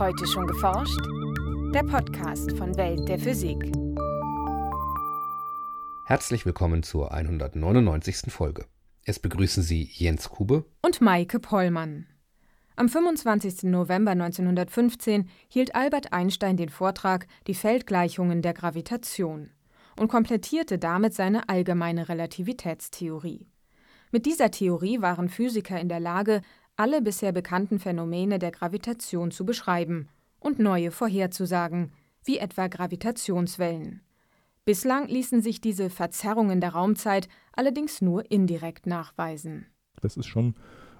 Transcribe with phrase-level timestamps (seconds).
[0.00, 0.98] Heute schon geforscht?
[1.74, 3.58] Der Podcast von Welt der Physik.
[6.06, 8.32] Herzlich willkommen zur 199.
[8.32, 8.64] Folge.
[9.04, 12.06] Es begrüßen Sie Jens Kube und Maike Pollmann.
[12.76, 13.64] Am 25.
[13.64, 19.50] November 1915 hielt Albert Einstein den Vortrag Die Feldgleichungen der Gravitation
[19.98, 23.50] und komplettierte damit seine allgemeine Relativitätstheorie.
[24.12, 26.40] Mit dieser Theorie waren Physiker in der Lage,
[26.80, 31.92] alle bisher bekannten Phänomene der Gravitation zu beschreiben und neue vorherzusagen,
[32.24, 34.00] wie etwa Gravitationswellen.
[34.64, 39.66] Bislang ließen sich diese Verzerrungen der Raumzeit allerdings nur indirekt nachweisen.
[40.00, 40.54] Das ist schon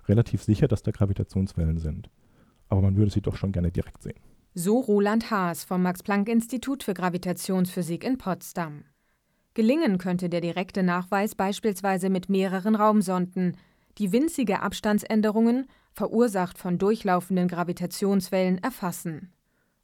[0.07, 2.11] relativ sicher, dass da Gravitationswellen sind.
[2.69, 4.21] Aber man würde sie doch schon gerne direkt sehen.
[4.53, 8.85] So Roland Haas vom Max-Planck-Institut für Gravitationsphysik in Potsdam.
[9.55, 13.57] Gelingen könnte der direkte Nachweis beispielsweise mit mehreren Raumsonden,
[13.99, 19.33] die winzige Abstandsänderungen, verursacht von durchlaufenden Gravitationswellen, erfassen.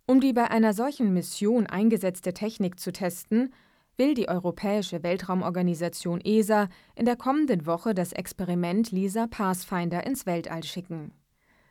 [0.07, 3.53] Um die bei einer solchen Mission eingesetzte Technik zu testen,
[3.97, 10.63] will die Europäische Weltraumorganisation ESA in der kommenden Woche das Experiment LISA Pathfinder ins Weltall
[10.63, 11.13] schicken.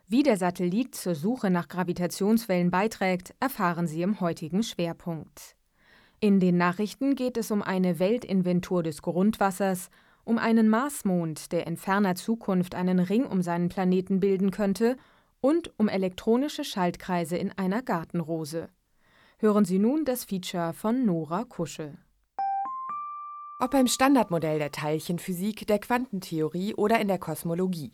[0.07, 5.55] Wie der Satellit zur Suche nach Gravitationswellen beiträgt, erfahren Sie im heutigen Schwerpunkt.
[6.19, 9.89] In den Nachrichten geht es um eine Weltinventur des Grundwassers
[10.25, 14.97] um einen Marsmond, der in ferner Zukunft einen Ring um seinen Planeten bilden könnte,
[15.39, 18.69] und um elektronische Schaltkreise in einer Gartenrose.
[19.37, 21.99] Hören Sie nun das Feature von Nora Kuschel.
[23.59, 27.93] Ob beim Standardmodell der Teilchenphysik, der Quantentheorie oder in der Kosmologie.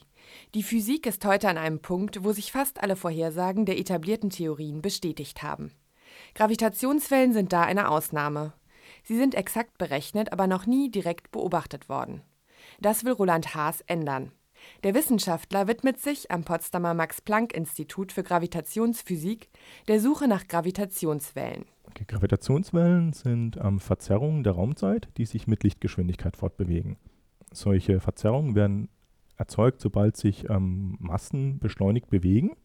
[0.56, 4.82] Die Physik ist heute an einem Punkt, wo sich fast alle Vorhersagen der etablierten Theorien
[4.82, 5.72] bestätigt haben.
[6.36, 8.54] Gravitationswellen sind da eine Ausnahme.
[9.04, 12.22] Sie sind exakt berechnet, aber noch nie direkt beobachtet worden.
[12.80, 14.32] Das will Roland Haas ändern.
[14.84, 19.50] Der Wissenschaftler widmet sich am Potsdamer Max-Planck-Institut für Gravitationsphysik
[19.88, 21.66] der Suche nach Gravitationswellen.
[21.88, 26.98] Okay, Gravitationswellen sind ähm, Verzerrungen der Raumzeit, die sich mit Lichtgeschwindigkeit fortbewegen.
[27.52, 28.90] Solche Verzerrungen werden
[29.36, 32.56] erzeugt, sobald sich ähm, Massen beschleunigt bewegen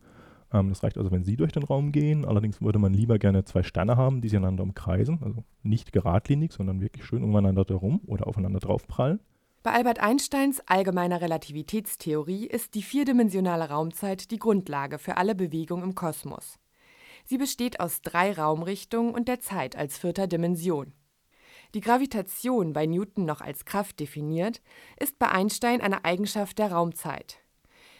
[0.52, 2.24] ähm, das reicht also, wenn Sie durch den Raum gehen.
[2.24, 5.20] Allerdings würde man lieber gerne zwei Sterne haben, die sich einander umkreisen.
[5.22, 9.20] Also nicht geradlinig, sondern wirklich schön umeinander herum oder aufeinander draufprallen.
[9.62, 15.96] Bei Albert Einsteins allgemeiner Relativitätstheorie ist die vierdimensionale Raumzeit die Grundlage für alle Bewegung im
[15.96, 16.60] Kosmos.
[17.24, 20.92] Sie besteht aus drei Raumrichtungen und der Zeit als vierter Dimension.
[21.74, 24.62] Die Gravitation, bei Newton noch als Kraft definiert,
[25.00, 27.40] ist bei Einstein eine Eigenschaft der Raumzeit.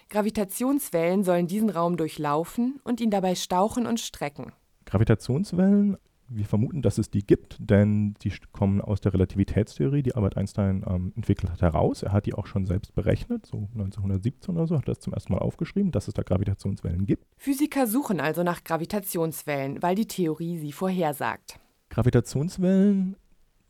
[0.09, 4.53] Gravitationswellen sollen diesen Raum durchlaufen und ihn dabei stauchen und strecken.
[4.85, 5.97] Gravitationswellen,
[6.29, 10.85] wir vermuten, dass es die gibt, denn die kommen aus der Relativitätstheorie, die Albert Einstein
[10.89, 12.03] ähm, entwickelt hat, heraus.
[12.03, 15.13] Er hat die auch schon selbst berechnet, so 1917 oder so, hat er das zum
[15.13, 17.27] ersten Mal aufgeschrieben, dass es da Gravitationswellen gibt.
[17.37, 21.59] Physiker suchen also nach Gravitationswellen, weil die Theorie sie vorhersagt.
[21.91, 23.17] Gravitationswellen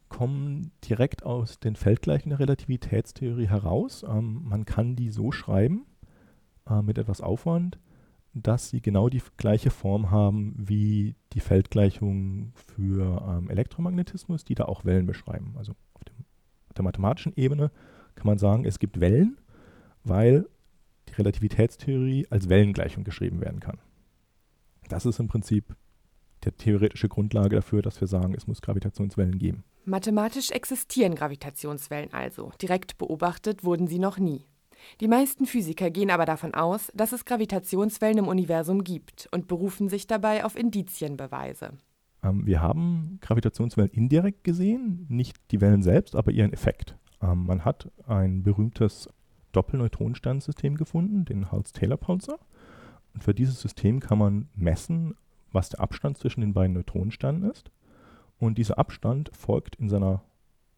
[0.09, 4.05] kommen direkt aus den Feldgleichen der Relativitätstheorie heraus.
[4.09, 5.87] Ähm, man kann die so schreiben,
[6.69, 7.79] äh, mit etwas Aufwand,
[8.35, 14.67] dass sie genau die gleiche Form haben wie die Feldgleichungen für ähm, Elektromagnetismus, die da
[14.67, 15.55] auch Wellen beschreiben.
[15.57, 16.15] Also auf, dem,
[16.69, 17.71] auf der mathematischen Ebene
[18.15, 19.39] kann man sagen, es gibt Wellen,
[20.05, 20.47] weil
[21.09, 23.79] die Relativitätstheorie als Wellengleichung geschrieben werden kann.
[24.89, 25.75] Das ist im Prinzip
[26.45, 29.65] die theoretische Grundlage dafür, dass wir sagen, es muss Gravitationswellen geben.
[29.85, 32.53] Mathematisch existieren Gravitationswellen also.
[32.61, 34.45] Direkt beobachtet wurden sie noch nie.
[35.01, 39.89] Die meisten Physiker gehen aber davon aus, dass es Gravitationswellen im Universum gibt und berufen
[39.89, 41.73] sich dabei auf Indizienbeweise.
[42.23, 46.97] Ähm, wir haben Gravitationswellen indirekt gesehen, nicht die Wellen selbst, aber ihren Effekt.
[47.23, 49.09] Ähm, man hat ein berühmtes
[49.53, 52.39] Doppelneutronensternsystem gefunden, den Hals-Taylor-Pulsar.
[53.15, 55.15] Und für dieses System kann man messen,
[55.53, 57.71] was der Abstand zwischen den beiden Neutronensternen ist.
[58.39, 60.23] Und dieser Abstand folgt in seiner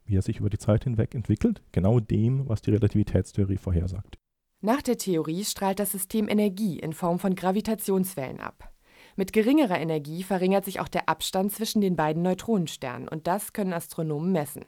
[0.09, 4.19] wie er sich über die Zeit hinweg entwickelt, genau dem, was die Relativitätstheorie vorhersagt.
[4.61, 8.73] Nach der Theorie strahlt das System Energie in Form von Gravitationswellen ab.
[9.15, 13.73] Mit geringerer Energie verringert sich auch der Abstand zwischen den beiden Neutronensternen und das können
[13.73, 14.65] Astronomen messen.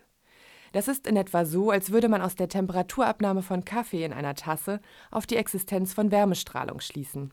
[0.72, 4.34] Das ist in etwa so, als würde man aus der Temperaturabnahme von Kaffee in einer
[4.34, 7.32] Tasse auf die Existenz von Wärmestrahlung schließen.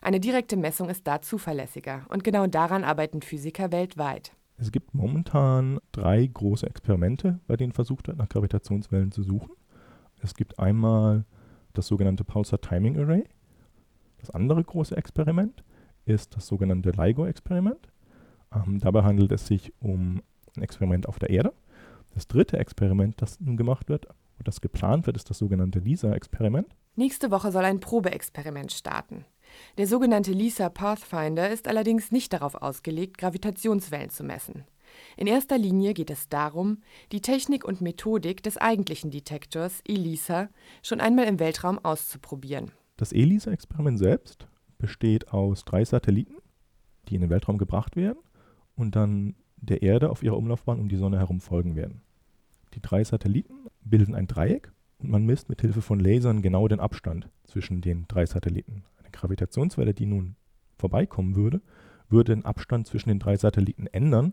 [0.00, 4.32] Eine direkte Messung ist da zuverlässiger und genau daran arbeiten Physiker weltweit.
[4.58, 9.52] Es gibt momentan drei große Experimente, bei denen versucht wird, nach Gravitationswellen zu suchen.
[10.20, 11.24] Es gibt einmal
[11.74, 13.24] das sogenannte Pulsar Timing Array.
[14.18, 15.62] Das andere große Experiment
[16.06, 17.88] ist das sogenannte LIGO-Experiment.
[18.52, 20.22] Ähm, dabei handelt es sich um
[20.56, 21.52] ein Experiment auf der Erde.
[22.14, 26.74] Das dritte Experiment, das nun gemacht wird und das geplant wird, ist das sogenannte LISA-Experiment.
[26.96, 29.24] Nächste Woche soll ein Probeexperiment starten.
[29.76, 34.64] Der sogenannte LISA Pathfinder ist allerdings nicht darauf ausgelegt, Gravitationswellen zu messen.
[35.16, 36.78] In erster Linie geht es darum,
[37.12, 40.48] die Technik und Methodik des eigentlichen Detektors ELISA
[40.82, 42.72] schon einmal im Weltraum auszuprobieren.
[42.96, 46.36] Das ELISA-Experiment selbst besteht aus drei Satelliten,
[47.08, 48.18] die in den Weltraum gebracht werden
[48.76, 52.00] und dann der Erde auf ihrer Umlaufbahn um die Sonne herum folgen werden.
[52.74, 56.80] Die drei Satelliten bilden ein Dreieck und man misst mit Hilfe von Lasern genau den
[56.80, 58.84] Abstand zwischen den drei Satelliten.
[59.18, 60.36] Gravitationswelle, die nun
[60.76, 61.60] vorbeikommen würde,
[62.08, 64.32] würde den Abstand zwischen den drei Satelliten ändern.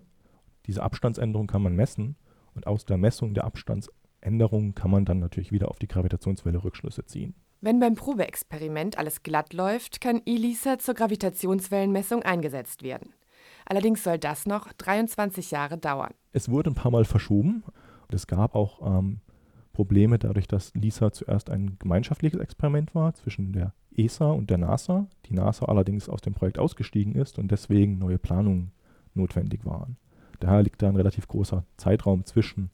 [0.65, 2.15] Diese Abstandsänderung kann man messen
[2.53, 7.05] und aus der Messung der Abstandsänderung kann man dann natürlich wieder auf die Gravitationswelle Rückschlüsse
[7.05, 7.35] ziehen.
[7.61, 13.13] Wenn beim Probeexperiment alles glatt läuft, kann ELISA zur Gravitationswellenmessung eingesetzt werden.
[13.65, 16.13] Allerdings soll das noch 23 Jahre dauern.
[16.31, 17.63] Es wurde ein paar Mal verschoben.
[18.09, 19.21] Es gab auch ähm,
[19.73, 25.07] Probleme dadurch, dass LISA zuerst ein gemeinschaftliches Experiment war zwischen der ESA und der NASA.
[25.25, 28.71] Die NASA allerdings aus dem Projekt ausgestiegen ist und deswegen neue Planungen
[29.13, 29.97] notwendig waren.
[30.39, 32.69] Daher liegt da ein relativ großer Zeitraum zwischen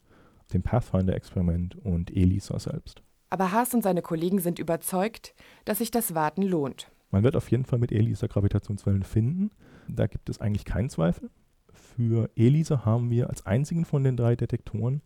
[0.52, 3.02] dem Pathfinder-Experiment und ELISA selbst.
[3.30, 5.34] Aber Haas und seine Kollegen sind überzeugt,
[5.64, 6.90] dass sich das Warten lohnt.
[7.10, 9.50] Man wird auf jeden Fall mit ELISA Gravitationswellen finden.
[9.88, 11.30] Da gibt es eigentlich keinen Zweifel.
[11.72, 15.02] Für ELISA haben wir als einzigen von den drei Detektoren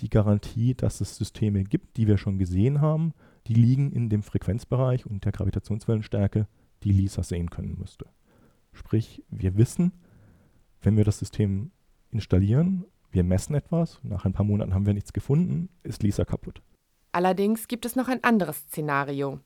[0.00, 3.12] die Garantie, dass es Systeme gibt, die wir schon gesehen haben,
[3.46, 6.46] die liegen in dem Frequenzbereich und der Gravitationswellenstärke,
[6.82, 8.06] die LISA sehen können müsste.
[8.72, 9.92] Sprich, wir wissen,
[10.80, 11.70] wenn wir das System
[12.10, 16.62] installieren, wir messen etwas, nach ein paar Monaten haben wir nichts gefunden, ist LISA kaputt.
[17.12, 19.40] Allerdings gibt es noch ein anderes Szenario.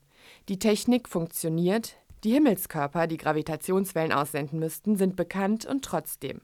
[0.49, 6.40] Die Technik funktioniert, die Himmelskörper, die Gravitationswellen aussenden müssten, sind bekannt und trotzdem.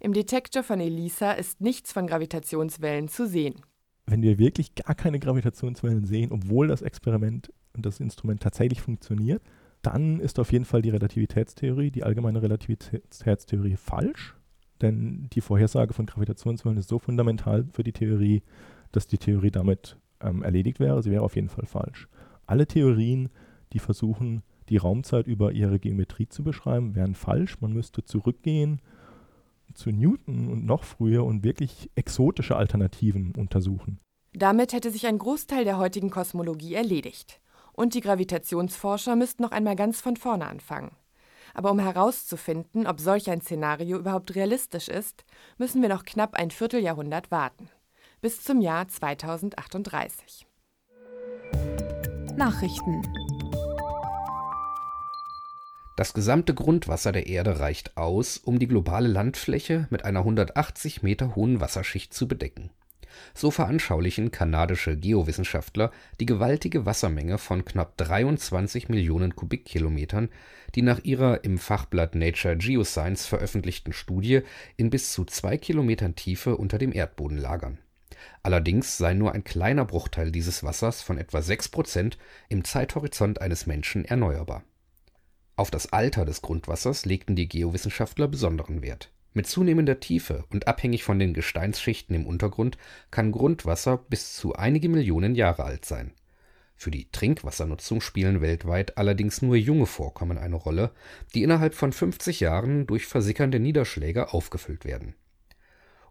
[0.00, 3.62] Im Detektor von ELISA ist nichts von Gravitationswellen zu sehen.
[4.12, 9.42] Wenn wir wirklich gar keine Gravitationswellen sehen, obwohl das Experiment und das Instrument tatsächlich funktioniert,
[9.80, 14.36] dann ist auf jeden Fall die Relativitätstheorie, die allgemeine Relativitätstheorie falsch.
[14.82, 18.42] Denn die Vorhersage von Gravitationswellen ist so fundamental für die Theorie,
[18.92, 21.02] dass die Theorie damit ähm, erledigt wäre.
[21.02, 22.06] Sie wäre auf jeden Fall falsch.
[22.44, 23.30] Alle Theorien,
[23.72, 27.62] die versuchen, die Raumzeit über ihre Geometrie zu beschreiben, wären falsch.
[27.62, 28.82] Man müsste zurückgehen
[29.74, 33.98] zu Newton und noch früher und wirklich exotische Alternativen untersuchen.
[34.32, 37.40] Damit hätte sich ein Großteil der heutigen Kosmologie erledigt.
[37.72, 40.92] Und die Gravitationsforscher müssten noch einmal ganz von vorne anfangen.
[41.54, 45.24] Aber um herauszufinden, ob solch ein Szenario überhaupt realistisch ist,
[45.58, 47.68] müssen wir noch knapp ein Vierteljahrhundert warten
[48.22, 50.46] bis zum Jahr 2038.
[52.36, 53.02] Nachrichten
[56.02, 61.36] Das gesamte Grundwasser der Erde reicht aus, um die globale Landfläche mit einer 180 Meter
[61.36, 62.70] hohen Wasserschicht zu bedecken.
[63.34, 70.28] So veranschaulichen kanadische Geowissenschaftler die gewaltige Wassermenge von knapp 23 Millionen Kubikkilometern,
[70.74, 74.40] die nach ihrer im Fachblatt Nature Geoscience veröffentlichten Studie
[74.76, 77.78] in bis zu zwei Kilometern Tiefe unter dem Erdboden lagern
[78.42, 83.66] Allerdings sei nur ein kleiner Bruchteil dieses Wassers von etwa 6 Prozent im Zeithorizont eines
[83.66, 84.64] Menschen erneuerbar.
[85.62, 89.12] Auf das Alter des Grundwassers legten die Geowissenschaftler besonderen Wert.
[89.32, 92.78] Mit zunehmender Tiefe und abhängig von den Gesteinsschichten im Untergrund
[93.12, 96.14] kann Grundwasser bis zu einige Millionen Jahre alt sein.
[96.74, 100.90] Für die Trinkwassernutzung spielen weltweit allerdings nur junge Vorkommen eine Rolle,
[101.32, 105.14] die innerhalb von 50 Jahren durch versickernde Niederschläge aufgefüllt werden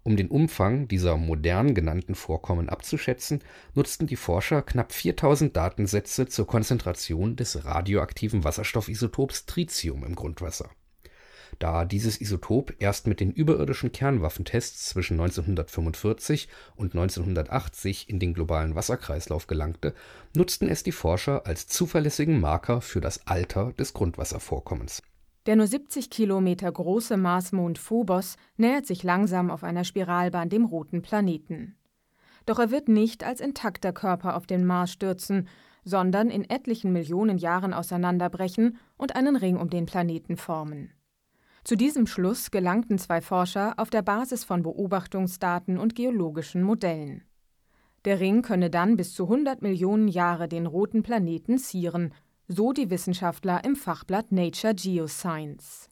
[0.03, 3.41] um den Umfang dieser modern genannten Vorkommen abzuschätzen,
[3.75, 10.69] nutzten die Forscher knapp 4000 Datensätze zur Konzentration des radioaktiven Wasserstoffisotops Tritium im Grundwasser.
[11.59, 18.73] Da dieses Isotop erst mit den überirdischen Kernwaffentests zwischen 1945 und 1980 in den globalen
[18.73, 19.93] Wasserkreislauf gelangte,
[20.35, 25.03] nutzten es die Forscher als zuverlässigen Marker für das Alter des Grundwasservorkommens
[25.45, 31.01] der nur 70 Kilometer große Marsmond Phobos nähert sich langsam auf einer Spiralbahn dem roten
[31.01, 31.75] Planeten.
[32.45, 35.47] Doch er wird nicht als intakter Körper auf den Mars stürzen,
[35.83, 40.91] sondern in etlichen Millionen Jahren auseinanderbrechen und einen Ring um den Planeten formen.
[41.63, 47.23] Zu diesem Schluss gelangten zwei Forscher auf der Basis von Beobachtungsdaten und geologischen Modellen.
[48.05, 52.13] Der Ring könne dann bis zu 100 Millionen Jahre den roten Planeten zieren
[52.53, 55.89] so die Wissenschaftler im Fachblatt Nature Geoscience.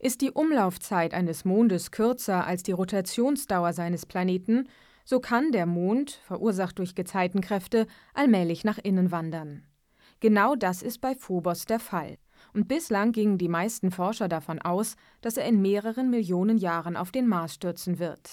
[0.00, 4.68] Ist die Umlaufzeit eines Mondes kürzer als die Rotationsdauer seines Planeten,
[5.04, 9.64] so kann der Mond, verursacht durch Gezeitenkräfte, allmählich nach innen wandern.
[10.20, 12.18] Genau das ist bei Phobos der Fall.
[12.52, 17.12] Und bislang gingen die meisten Forscher davon aus, dass er in mehreren Millionen Jahren auf
[17.12, 18.28] den Mars stürzen wird.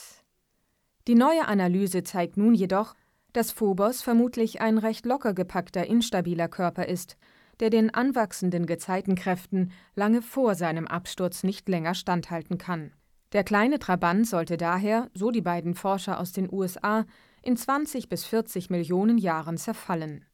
[1.07, 2.95] Die neue Analyse zeigt nun jedoch,
[3.33, 7.17] dass Phobos vermutlich ein recht locker gepackter, instabiler Körper ist,
[7.59, 12.91] der den anwachsenden Gezeitenkräften lange vor seinem Absturz nicht länger standhalten kann.
[13.31, 17.05] Der kleine Trabant sollte daher, so die beiden Forscher aus den USA,
[17.41, 20.25] in 20 bis 40 Millionen Jahren zerfallen.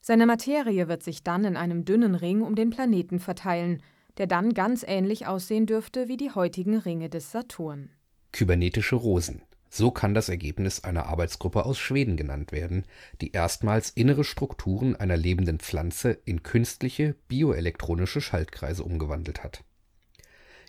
[0.00, 3.82] Seine Materie wird sich dann in einem dünnen Ring um den Planeten verteilen,
[4.16, 7.90] der dann ganz ähnlich aussehen dürfte wie die heutigen Ringe des Saturn.
[8.32, 9.42] Kybernetische Rosen.
[9.70, 12.84] So kann das Ergebnis einer Arbeitsgruppe aus Schweden genannt werden,
[13.20, 19.64] die erstmals innere Strukturen einer lebenden Pflanze in künstliche bioelektronische Schaltkreise umgewandelt hat.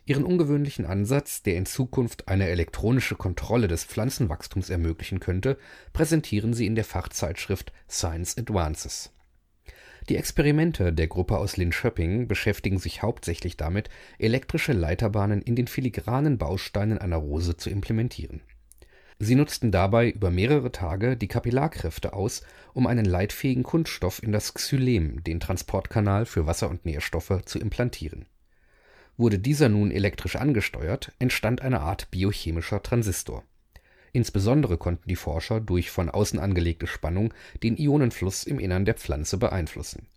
[0.05, 5.57] Ihren ungewöhnlichen Ansatz, der in Zukunft eine elektronische Kontrolle des Pflanzenwachstums ermöglichen könnte,
[5.93, 9.11] präsentieren sie in der Fachzeitschrift Science Advances.
[10.09, 16.39] Die Experimente der Gruppe aus Linköping beschäftigen sich hauptsächlich damit, elektrische Leiterbahnen in den filigranen
[16.39, 18.41] Bausteinen einer Rose zu implementieren.
[19.21, 22.41] Sie nutzten dabei über mehrere Tage die Kapillarkräfte aus,
[22.73, 28.25] um einen leitfähigen Kunststoff in das Xylem, den Transportkanal für Wasser und Nährstoffe, zu implantieren.
[29.17, 33.43] Wurde dieser nun elektrisch angesteuert, entstand eine Art biochemischer Transistor.
[34.13, 39.37] Insbesondere konnten die Forscher durch von außen angelegte Spannung den Ionenfluss im Innern der Pflanze
[39.37, 40.07] beeinflussen.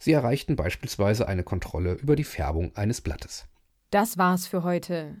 [0.00, 3.46] Sie erreichten beispielsweise eine Kontrolle über die Färbung eines Blattes.
[3.90, 5.20] Das war's für heute.